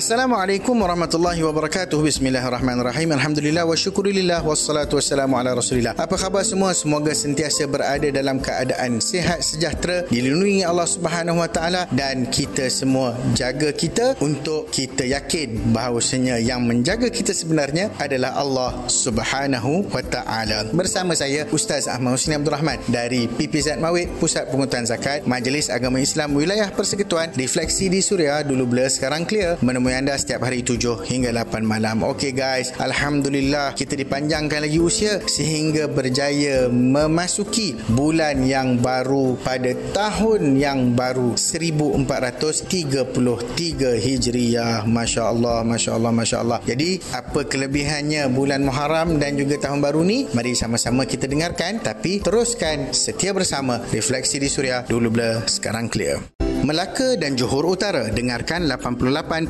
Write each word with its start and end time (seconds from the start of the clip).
Assalamualaikum 0.00 0.80
warahmatullahi 0.80 1.44
wabarakatuh. 1.44 2.00
Bismillahirrahmanirrahim. 2.00 3.12
Alhamdulillah 3.20 3.68
wa 3.68 3.76
syukurillah 3.76 4.40
wassalatu 4.40 4.96
wassalamu 4.96 5.36
ala 5.36 5.52
Rasulillah. 5.52 5.92
Apa 5.92 6.16
khabar 6.16 6.40
semua? 6.40 6.72
Semoga 6.72 7.12
sentiasa 7.12 7.68
berada 7.68 8.08
dalam 8.08 8.40
keadaan 8.40 8.96
sihat 9.04 9.44
sejahtera, 9.44 10.08
dilindungi 10.08 10.64
Allah 10.64 10.88
Subhanahu 10.88 11.44
wa 11.44 11.52
taala 11.52 11.84
dan 11.92 12.24
kita 12.32 12.72
semua 12.72 13.12
jaga 13.36 13.76
kita 13.76 14.16
untuk 14.24 14.72
kita 14.72 15.04
yakin 15.04 15.68
bahawasanya 15.68 16.40
yang 16.40 16.64
menjaga 16.64 17.12
kita 17.12 17.36
sebenarnya 17.36 17.92
adalah 18.00 18.40
Allah 18.40 18.88
Subhanahu 18.88 19.84
wa 19.92 20.00
taala. 20.00 20.64
Bersama 20.72 21.12
saya 21.12 21.44
Ustaz 21.52 21.84
Ahmad 21.84 22.16
Husni 22.16 22.40
Abdul 22.40 22.56
Rahman 22.56 22.80
dari 22.88 23.28
PPZ 23.28 23.76
Mawid 23.76 24.08
Pusat 24.16 24.48
Pengutuan 24.48 24.88
Zakat 24.88 25.28
Majlis 25.28 25.68
Agama 25.68 26.00
Islam 26.00 26.32
Wilayah 26.32 26.72
Persekutuan 26.72 27.36
Refleksi 27.36 27.92
di 27.92 28.00
Suria 28.00 28.40
dulu 28.40 28.64
blur 28.64 28.88
sekarang 28.88 29.28
clear 29.28 29.60
menemui 29.60 29.89
anda 29.96 30.12
setiap 30.14 30.46
hari 30.46 30.62
7 30.62 31.02
hingga 31.08 31.32
8 31.32 31.64
malam. 31.64 32.04
Okey 32.04 32.36
guys, 32.36 32.76
Alhamdulillah 32.76 33.72
kita 33.74 33.96
dipanjangkan 33.96 34.68
lagi 34.68 34.76
usia 34.76 35.24
sehingga 35.24 35.88
berjaya 35.88 36.68
memasuki 36.68 37.80
bulan 37.90 38.44
yang 38.44 38.76
baru 38.82 39.38
pada 39.40 39.72
tahun 39.96 40.58
yang 40.58 40.98
baru 40.98 41.38
1433 41.38 43.96
Hijriah. 43.96 44.84
Masya 44.84 45.22
Allah, 45.24 45.64
Masya 45.64 45.96
Allah, 45.96 46.12
Masya 46.12 46.36
Allah. 46.42 46.60
Jadi 46.66 47.00
apa 47.16 47.48
kelebihannya 47.48 48.28
bulan 48.28 48.60
Muharram 48.66 49.16
dan 49.16 49.38
juga 49.38 49.56
tahun 49.56 49.80
baru 49.80 50.04
ni? 50.04 50.28
Mari 50.36 50.52
sama-sama 50.58 51.08
kita 51.08 51.24
dengarkan 51.24 51.80
tapi 51.80 52.20
teruskan 52.20 52.92
setia 52.92 53.32
bersama 53.32 53.80
Refleksi 53.88 54.36
di 54.36 54.52
Suria 54.52 54.84
dulu 54.84 55.08
blur 55.14 55.48
sekarang 55.48 55.88
clear. 55.88 56.49
Melaka 56.60 57.16
dan 57.16 57.40
Johor 57.40 57.64
Utara. 57.64 58.12
Dengarkan 58.12 58.68
88.5 58.68 59.48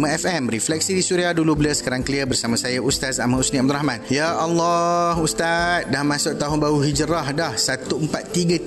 FM 0.00 0.42
Refleksi 0.48 0.96
di 0.96 1.04
Suria 1.04 1.36
dulu 1.36 1.60
bila 1.60 1.76
sekarang 1.76 2.00
clear 2.00 2.24
bersama 2.24 2.56
saya 2.56 2.80
Ustaz 2.80 3.20
Ahmad 3.20 3.44
Husni 3.44 3.60
Abdul 3.60 3.76
Rahman. 3.76 4.00
Ya 4.08 4.32
Allah 4.32 5.12
Ustaz. 5.20 5.84
Dah 5.92 6.00
masuk 6.00 6.40
tahun 6.40 6.56
baru 6.56 6.80
hijrah 6.80 7.36
dah. 7.36 7.52
1433 7.52 8.64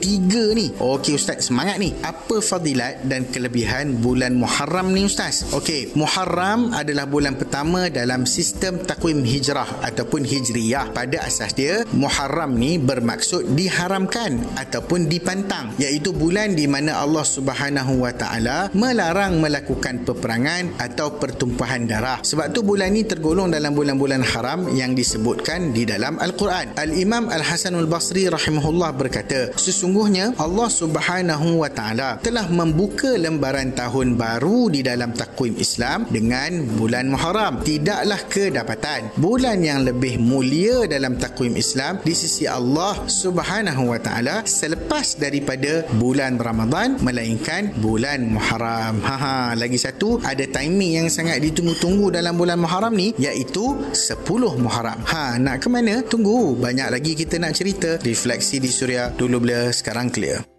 ni. 0.53 0.69
Okey 0.77 1.17
Ustaz. 1.17 1.49
Semangat 1.49 1.81
ni. 1.81 1.89
Apa 2.05 2.37
fadilat 2.37 3.01
dan 3.09 3.25
kelebihan 3.25 3.97
bulan 3.97 4.37
Muharram 4.37 4.93
ni 4.93 5.09
Ustaz? 5.09 5.49
Okey 5.49 5.97
Muharram 5.97 6.77
adalah 6.77 7.09
bulan 7.09 7.33
pertama 7.33 7.89
dalam 7.89 8.29
sistem 8.29 8.77
takwim 8.85 9.25
hijrah 9.25 9.81
ataupun 9.81 10.21
hijriyah. 10.21 10.93
Pada 10.93 11.25
asas 11.25 11.57
dia 11.57 11.81
Muharram 11.97 12.53
ni 12.53 12.77
bermaksud 12.77 13.57
diharamkan 13.57 14.37
ataupun 14.53 15.09
dipantang 15.09 15.73
Iaitu 15.81 16.13
bulan 16.13 16.53
di 16.53 16.69
mana 16.69 17.01
Allah 17.01 17.25
Subhanahu 17.25 17.70
Subhanahu 17.71 18.03
wa 18.03 18.11
taala 18.11 18.57
melarang 18.75 19.39
melakukan 19.39 20.03
peperangan 20.03 20.75
atau 20.75 21.15
pertumpahan 21.15 21.87
darah. 21.87 22.19
Sebab 22.19 22.51
tu 22.51 22.67
bulan 22.67 22.91
ini 22.91 23.07
tergolong 23.07 23.47
dalam 23.47 23.71
bulan-bulan 23.71 24.27
haram 24.27 24.67
yang 24.75 24.91
disebutkan 24.91 25.71
di 25.71 25.87
dalam 25.87 26.19
Al-Quran. 26.19 26.75
Al-Imam 26.75 27.31
Al-Hasanul 27.31 27.87
Basri 27.87 28.27
rahimahullah 28.27 28.91
berkata, 28.91 29.55
sesungguhnya 29.55 30.35
Allah 30.35 30.67
Subhanahu 30.67 31.63
wa 31.63 31.71
taala 31.71 32.19
telah 32.19 32.43
membuka 32.51 33.15
lembaran 33.15 33.71
tahun 33.71 34.19
baru 34.19 34.67
di 34.67 34.83
dalam 34.83 35.15
takwim 35.15 35.55
Islam 35.55 36.11
dengan 36.11 36.67
bulan 36.75 37.07
Muharram. 37.07 37.63
Tidaklah 37.63 38.19
kedapatan 38.27 39.15
bulan 39.15 39.63
yang 39.63 39.87
lebih 39.87 40.19
mulia 40.19 40.91
dalam 40.91 41.15
takwim 41.15 41.55
Islam 41.55 42.03
di 42.03 42.11
sisi 42.11 42.43
Allah 42.51 43.07
Subhanahu 43.07 43.95
wa 43.95 43.99
taala 44.03 44.43
selepas 44.43 45.15
daripada 45.15 45.87
bulan 45.95 46.35
Ramadan 46.35 46.99
melainkan 46.99 47.60
bulan 47.77 48.25
Muharram. 48.33 48.97
Ha 49.05 49.15
ha, 49.15 49.37
lagi 49.53 49.77
satu 49.77 50.17
ada 50.25 50.41
timing 50.41 51.05
yang 51.05 51.07
sangat 51.13 51.39
ditunggu-tunggu 51.45 52.09
dalam 52.09 52.33
bulan 52.33 52.57
Muharram 52.57 52.93
ni 52.97 53.13
iaitu 53.21 53.77
10 53.93 54.25
Muharram. 54.57 54.99
Ha, 55.05 55.37
nak 55.37 55.61
ke 55.61 55.67
mana? 55.69 56.01
Tunggu. 56.01 56.57
Banyak 56.57 56.89
lagi 56.89 57.13
kita 57.13 57.37
nak 57.37 57.53
cerita. 57.53 58.01
Refleksi 58.01 58.57
di 58.57 58.69
Suria 58.73 59.13
dulu 59.13 59.45
bila 59.45 59.69
sekarang 59.69 60.09
clear. 60.09 60.50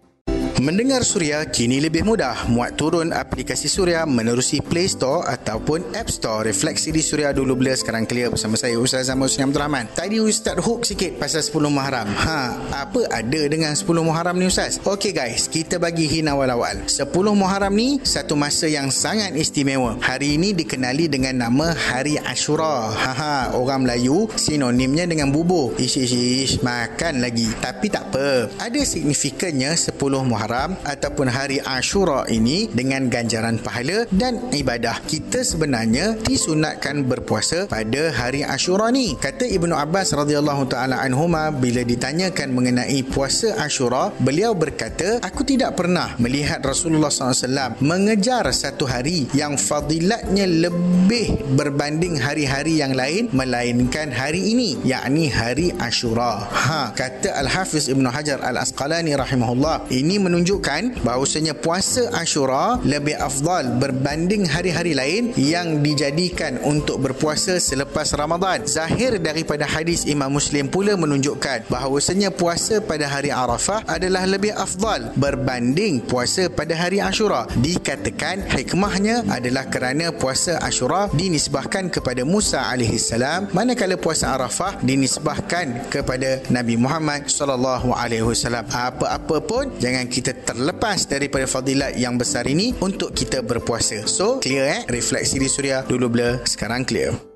Mendengar 0.61 1.01
Suria 1.01 1.41
kini 1.49 1.81
lebih 1.81 2.05
mudah. 2.05 2.45
Muat 2.45 2.77
turun 2.77 3.09
aplikasi 3.09 3.65
Suria 3.65 4.05
menerusi 4.05 4.61
Play 4.61 4.85
Store 4.85 5.25
ataupun 5.25 5.97
App 5.97 6.13
Store. 6.13 6.45
Refleksi 6.45 6.93
di 6.93 7.01
Suria 7.01 7.33
dulu 7.33 7.57
bila 7.57 7.73
sekarang 7.73 8.05
clear 8.05 8.29
bersama 8.29 8.53
saya 8.53 8.77
Ustaz 8.77 9.09
Zaman 9.09 9.25
Husni 9.25 9.49
Abdul 9.49 9.65
Rahman. 9.65 9.89
Tadi 9.97 10.21
Ustaz 10.21 10.61
hook 10.61 10.85
sikit 10.85 11.17
pasal 11.17 11.41
10 11.41 11.73
Muharram. 11.73 12.05
Ha, 12.05 12.69
apa 12.69 13.01
ada 13.09 13.41
dengan 13.49 13.73
10 13.73 13.81
Muharram 14.05 14.37
ni 14.37 14.45
Ustaz? 14.45 14.77
Okey 14.77 15.09
guys, 15.09 15.49
kita 15.49 15.81
bagi 15.81 16.05
hin 16.05 16.29
awal-awal. 16.29 16.85
10 16.85 17.09
Muharram 17.33 17.73
ni 17.73 17.97
satu 18.05 18.37
masa 18.37 18.69
yang 18.69 18.93
sangat 18.93 19.33
istimewa. 19.33 19.97
Hari 20.05 20.37
ini 20.37 20.53
dikenali 20.53 21.09
dengan 21.09 21.49
nama 21.49 21.73
Hari 21.73 22.21
Ashura. 22.29 22.93
Ha 22.93 23.13
ha, 23.17 23.37
orang 23.57 23.89
Melayu 23.89 24.29
sinonimnya 24.37 25.09
dengan 25.09 25.33
bubur. 25.33 25.73
Ish 25.81 25.97
ish 25.97 26.13
ish, 26.13 26.53
makan 26.61 27.25
lagi. 27.25 27.49
Tapi 27.57 27.89
tak 27.89 28.13
apa. 28.13 28.53
Ada 28.61 28.85
signifikannya 28.85 29.73
10 29.73 29.97
Muharram 29.97 30.42
Muharram 30.43 30.75
ataupun 30.83 31.31
hari 31.31 31.63
Ashura 31.63 32.27
ini 32.27 32.67
dengan 32.67 33.07
ganjaran 33.07 33.63
pahala 33.63 34.03
dan 34.11 34.43
ibadah. 34.51 34.99
Kita 35.07 35.39
sebenarnya 35.39 36.19
disunatkan 36.19 37.07
berpuasa 37.07 37.71
pada 37.71 38.11
hari 38.11 38.43
Ashura 38.43 38.91
ni. 38.91 39.15
Kata 39.15 39.47
Ibnu 39.47 39.71
Abbas 39.71 40.11
radhiyallahu 40.11 40.67
taala 40.67 40.99
anhuma 40.99 41.47
bila 41.47 41.79
ditanyakan 41.87 42.51
mengenai 42.51 43.07
puasa 43.07 43.55
Ashura, 43.55 44.11
beliau 44.19 44.51
berkata, 44.51 45.23
"Aku 45.23 45.47
tidak 45.47 45.79
pernah 45.79 46.11
melihat 46.19 46.59
Rasulullah 46.59 47.07
SAW 47.07 47.79
mengejar 47.79 48.43
satu 48.51 48.83
hari 48.83 49.31
yang 49.31 49.55
fadilatnya 49.55 50.43
lebih 50.43 51.39
berbanding 51.55 52.19
hari-hari 52.19 52.83
yang 52.83 52.91
lain 52.99 53.31
melainkan 53.31 54.11
hari 54.11 54.51
ini, 54.51 54.75
yakni 54.83 55.31
hari 55.31 55.71
Ashura." 55.79 56.51
Ha, 56.51 56.91
kata 56.91 57.31
Al-Hafiz 57.31 57.87
Ibnu 57.87 58.11
Hajar 58.11 58.43
Al-Asqalani 58.43 59.15
rahimahullah, 59.15 59.87
ini 59.87 60.19
menunjukkan 60.19 60.32
menunjukkan 60.33 61.05
bahawasanya 61.05 61.53
puasa 61.53 62.09
Ashura 62.09 62.81
lebih 62.81 63.13
afdal 63.21 63.77
berbanding 63.77 64.49
hari-hari 64.49 64.97
lain 64.97 65.29
yang 65.37 65.85
dijadikan 65.85 66.57
untuk 66.65 67.05
berpuasa 67.05 67.61
selepas 67.61 68.17
Ramadan. 68.17 68.65
Zahir 68.65 69.21
daripada 69.21 69.69
hadis 69.69 70.09
Imam 70.09 70.33
Muslim 70.33 70.73
pula 70.73 70.97
menunjukkan 70.97 71.69
bahawasanya 71.69 72.33
puasa 72.33 72.81
pada 72.81 73.05
hari 73.05 73.29
Arafah 73.29 73.85
adalah 73.85 74.25
lebih 74.25 74.57
afdal 74.57 75.13
berbanding 75.13 76.01
puasa 76.01 76.49
pada 76.49 76.73
hari 76.73 76.97
Ashura. 76.97 77.45
Dikatakan 77.53 78.49
hikmahnya 78.49 79.29
adalah 79.29 79.69
kerana 79.69 80.09
puasa 80.09 80.57
Ashura 80.65 81.13
dinisbahkan 81.13 81.93
kepada 81.93 82.25
Musa 82.25 82.73
AS 82.73 83.13
manakala 83.53 84.01
puasa 84.01 84.33
Arafah 84.33 84.81
dinisbahkan 84.81 85.93
kepada 85.93 86.41
Nabi 86.49 86.73
Muhammad 86.79 87.29
SAW. 87.29 88.65
Apa-apa 88.73 89.37
pun 89.43 89.69
jangan 89.77 90.07
kita 90.07 90.22
terlepas 90.31 91.03
daripada 91.03 91.43
fadilat 91.43 91.99
yang 91.99 92.15
besar 92.15 92.47
ini 92.47 92.71
untuk 92.79 93.11
kita 93.11 93.43
berpuasa. 93.43 94.07
So, 94.07 94.39
clear 94.39 94.63
eh? 94.63 94.81
Refleksi 94.87 95.35
di 95.35 95.51
Suria 95.51 95.83
dulu 95.83 96.07
blur, 96.07 96.47
sekarang 96.47 96.87
clear. 96.87 97.32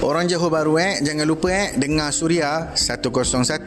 Orang 0.00 0.32
Johor 0.32 0.48
Baru 0.48 0.80
eh 0.80 0.96
jangan 1.04 1.28
lupa 1.28 1.52
eh 1.52 1.76
dengar 1.76 2.08
Suria 2.08 2.72
101.4 2.72 3.60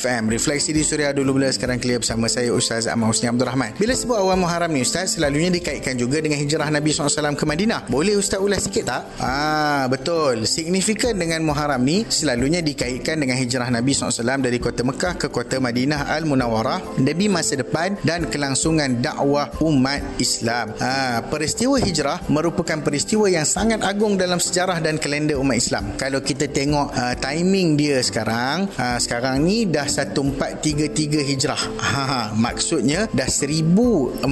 FM. 0.00 0.22
Refleksi 0.32 0.72
di 0.72 0.80
Suria 0.80 1.12
dulu 1.12 1.36
bila 1.36 1.52
sekarang 1.52 1.76
clear 1.76 2.00
bersama 2.00 2.32
saya 2.32 2.48
Ustaz 2.48 2.88
Ahmad 2.88 3.12
Husni 3.12 3.28
Abdul 3.28 3.44
Rahman. 3.44 3.76
Bila 3.76 3.92
sebut 3.92 4.16
awal 4.16 4.40
Muharram 4.40 4.72
ni 4.72 4.80
Ustaz 4.80 5.20
selalunya 5.20 5.52
dikaitkan 5.52 6.00
juga 6.00 6.24
dengan 6.24 6.40
hijrah 6.40 6.72
Nabi 6.72 6.96
SAW 6.96 7.36
ke 7.36 7.44
Madinah. 7.44 7.92
Boleh 7.92 8.16
Ustaz 8.16 8.40
ulas 8.40 8.64
sikit 8.64 8.88
tak? 8.88 9.04
Ah 9.20 9.84
betul. 9.92 10.48
Signifikan 10.48 11.12
dengan 11.12 11.44
Muharram 11.44 11.84
ni 11.84 12.08
selalunya 12.08 12.64
dikaitkan 12.64 13.20
dengan 13.20 13.36
hijrah 13.36 13.68
Nabi 13.68 13.92
SAW 13.92 14.40
dari 14.40 14.56
kota 14.56 14.80
Mekah 14.80 15.20
ke 15.20 15.28
kota 15.28 15.60
Madinah 15.60 16.08
Al 16.08 16.24
Munawwarah 16.24 17.04
demi 17.04 17.28
masa 17.28 17.52
depan 17.52 18.00
dan 18.00 18.32
kelangsungan 18.32 19.04
dakwah 19.04 19.52
umat 19.60 20.00
Islam. 20.16 20.72
Ah 20.80 21.20
peristiwa 21.20 21.76
hijrah 21.76 22.16
merupakan 22.32 22.80
peristiwa 22.80 23.28
yang 23.28 23.44
sangat 23.44 23.84
agung 23.84 24.16
dalam 24.16 24.40
sejarah 24.40 24.80
dan 24.80 24.96
kalender 24.96 25.17
kalender 25.18 25.42
umat 25.42 25.58
Islam. 25.58 25.98
Kalau 25.98 26.22
kita 26.22 26.46
tengok 26.46 26.94
uh, 26.94 27.18
timing 27.18 27.74
dia 27.74 27.98
sekarang, 27.98 28.70
uh, 28.78 29.02
sekarang 29.02 29.42
ni 29.42 29.66
dah 29.66 29.82
1433 29.82 31.26
Hijrah. 31.26 31.58
Ha, 31.58 32.02
ha, 32.06 32.22
maksudnya 32.38 33.10
dah 33.10 33.26
1433 33.26 34.22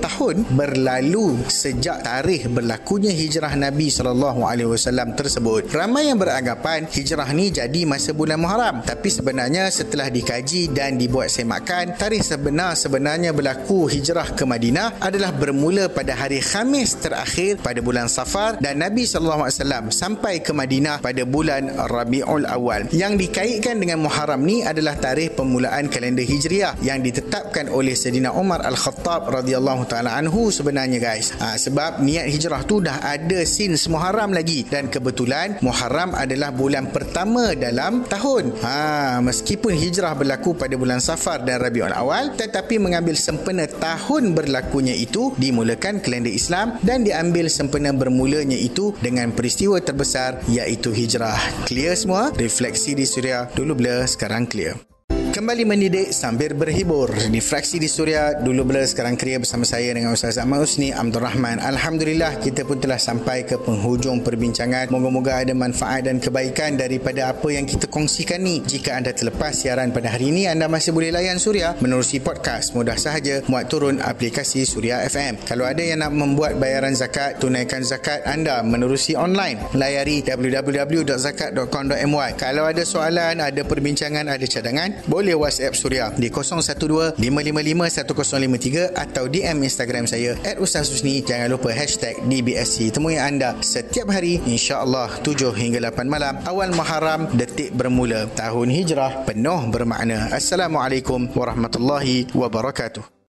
tahun 0.00 0.48
berlalu 0.56 1.36
sejak 1.52 2.00
tarikh 2.00 2.48
berlakunya 2.48 3.12
hijrah 3.12 3.52
Nabi 3.60 3.92
sallallahu 3.92 4.40
alaihi 4.48 4.72
wasallam 4.72 5.12
tersebut. 5.12 5.68
Ramai 5.68 6.08
yang 6.08 6.16
beranggapan 6.16 6.88
hijrah 6.88 7.28
ni 7.36 7.52
jadi 7.52 7.84
masa 7.84 8.16
bulan 8.16 8.40
Muharram, 8.40 8.80
tapi 8.88 9.12
sebenarnya 9.12 9.68
setelah 9.68 10.08
dikaji 10.08 10.72
dan 10.72 10.96
dibuat 10.96 11.28
semakan, 11.28 11.92
tarikh 12.00 12.24
sebenar 12.24 12.72
sebenarnya 12.72 13.36
berlaku 13.36 13.84
hijrah 13.84 14.32
ke 14.32 14.48
Madinah 14.48 14.96
adalah 15.04 15.28
bermula 15.36 15.92
pada 15.92 16.16
hari 16.16 16.40
Khamis 16.40 16.96
terakhir 16.96 17.60
pada 17.60 17.84
bulan 17.84 18.08
Safar 18.08 18.56
dan 18.62 18.80
Nabi 18.80 18.93
Nabi 18.94 19.10
SAW 19.10 19.90
sampai 19.90 20.38
ke 20.38 20.54
Madinah 20.54 21.02
pada 21.02 21.26
bulan 21.26 21.66
Rabiul 21.66 22.46
Awal. 22.46 22.94
Yang 22.94 23.26
dikaitkan 23.26 23.82
dengan 23.82 24.06
Muharram 24.06 24.46
ni 24.46 24.62
adalah 24.62 24.94
tarikh 24.94 25.34
permulaan 25.34 25.90
kalender 25.90 26.22
Hijriah 26.22 26.78
yang 26.78 27.02
ditetapkan 27.02 27.74
oleh 27.74 27.98
Sayyidina 27.98 28.30
Umar 28.30 28.62
Al-Khattab 28.62 29.26
radhiyallahu 29.34 29.90
taala 29.90 30.14
anhu 30.14 30.54
sebenarnya 30.54 31.02
guys. 31.02 31.34
Ha, 31.42 31.58
sebab 31.58 32.06
niat 32.06 32.30
hijrah 32.30 32.62
tu 32.62 32.86
dah 32.86 33.02
ada 33.02 33.42
since 33.42 33.90
Muharram 33.90 34.30
lagi 34.30 34.62
dan 34.62 34.86
kebetulan 34.86 35.58
Muharram 35.58 36.14
adalah 36.14 36.54
bulan 36.54 36.94
pertama 36.94 37.58
dalam 37.58 38.06
tahun. 38.06 38.62
Ha, 38.62 39.18
meskipun 39.26 39.74
hijrah 39.74 40.14
berlaku 40.14 40.54
pada 40.54 40.78
bulan 40.78 41.02
Safar 41.02 41.42
dan 41.42 41.58
Rabiul 41.58 41.90
Awal 41.90 42.38
tetapi 42.38 42.78
mengambil 42.78 43.18
sempena 43.18 43.66
tahun 43.66 44.38
berlakunya 44.38 44.94
itu 44.94 45.34
dimulakan 45.34 45.98
kalender 45.98 46.30
Islam 46.30 46.78
dan 46.86 47.02
diambil 47.02 47.50
sempena 47.50 47.90
bermulanya 47.90 48.54
itu 48.54 48.83
dengan 49.00 49.32
peristiwa 49.32 49.80
terbesar 49.80 50.44
iaitu 50.50 50.92
hijrah. 50.92 51.38
Clear 51.64 51.96
semua? 51.96 52.34
Refleksi 52.36 52.92
di 52.92 53.08
Suria 53.08 53.48
dulu 53.56 53.78
blur 53.78 54.04
sekarang 54.04 54.44
clear. 54.44 54.93
Kembali 55.34 55.66
mendidik 55.66 56.14
sambil 56.14 56.54
berhibur 56.54 57.10
di 57.10 57.42
fraksi 57.42 57.82
di 57.82 57.90
Suria 57.90 58.38
dulu 58.38 58.70
bila 58.70 58.86
sekarang 58.86 59.18
kerja 59.18 59.42
bersama 59.42 59.66
saya 59.66 59.90
dengan 59.90 60.14
Ustaz 60.14 60.38
Ahmad 60.38 60.62
Usni 60.62 60.94
Abdul 60.94 61.26
Rahman. 61.26 61.58
Alhamdulillah 61.58 62.38
kita 62.38 62.62
pun 62.62 62.78
telah 62.78 63.02
sampai 63.02 63.42
ke 63.42 63.58
penghujung 63.58 64.22
perbincangan. 64.22 64.94
Moga-moga 64.94 65.42
ada 65.42 65.50
manfaat 65.50 66.06
dan 66.06 66.22
kebaikan 66.22 66.78
daripada 66.78 67.34
apa 67.34 67.50
yang 67.50 67.66
kita 67.66 67.90
kongsikan 67.90 68.46
ni. 68.46 68.62
Jika 68.62 68.94
anda 68.94 69.10
terlepas 69.10 69.58
siaran 69.58 69.90
pada 69.90 70.14
hari 70.14 70.30
ini 70.30 70.46
anda 70.46 70.70
masih 70.70 70.94
boleh 70.94 71.10
layan 71.10 71.42
Suria 71.42 71.74
menerusi 71.82 72.22
podcast. 72.22 72.70
Mudah 72.78 72.94
sahaja 72.94 73.42
muat 73.50 73.66
turun 73.66 73.98
aplikasi 73.98 74.62
Suria 74.62 75.02
FM. 75.02 75.42
Kalau 75.50 75.66
ada 75.66 75.82
yang 75.82 75.98
nak 75.98 76.14
membuat 76.14 76.62
bayaran 76.62 76.94
zakat, 76.94 77.42
tunaikan 77.42 77.82
zakat 77.82 78.22
anda 78.22 78.62
menerusi 78.62 79.18
online. 79.18 79.58
Layari 79.74 80.22
www.zakat.com.my. 80.22 82.30
Kalau 82.38 82.70
ada 82.70 82.86
soalan, 82.86 83.42
ada 83.42 83.66
perbincangan, 83.66 84.30
ada 84.30 84.46
cadangan, 84.46 84.94
boleh 85.10 85.23
boleh 85.24 85.40
WhatsApp 85.40 85.72
Suria 85.72 86.12
di 86.12 86.28
012-555-1053 86.28 88.92
atau 88.92 89.24
DM 89.24 89.64
Instagram 89.64 90.04
saya 90.04 90.36
at 90.44 90.60
Ustaz 90.60 90.92
Husni. 90.92 91.24
Jangan 91.24 91.56
lupa 91.56 91.72
hashtag 91.72 92.20
DBSC. 92.28 92.92
Temui 92.92 93.16
anda 93.16 93.56
setiap 93.64 94.12
hari 94.12 94.44
insya-Allah 94.44 95.08
7 95.24 95.56
hingga 95.56 95.80
8 95.80 96.04
malam. 96.04 96.36
Awal 96.44 96.76
Muharram 96.76 97.32
detik 97.32 97.72
bermula. 97.72 98.28
Tahun 98.36 98.68
Hijrah 98.68 99.24
penuh 99.24 99.72
bermakna. 99.72 100.28
Assalamualaikum 100.28 101.32
warahmatullahi 101.32 102.28
wabarakatuh. 102.36 103.13